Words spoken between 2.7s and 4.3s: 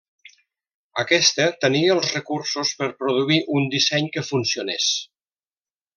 per produir un disseny que